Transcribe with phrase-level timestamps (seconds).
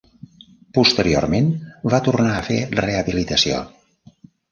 [0.77, 1.51] Posteriorment
[1.95, 3.61] va tornar a fer rehabilitació.